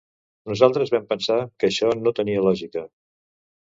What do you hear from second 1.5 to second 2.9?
que això no tenia lògica.